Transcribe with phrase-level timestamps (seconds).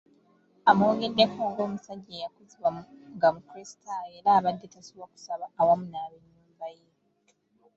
[0.69, 2.69] Amwogeddeko ng’omusajja eyakuzibwa
[3.15, 6.87] nga mukulisitaayo era abadde tasubwa kusaba awamu n’abennyumba ye.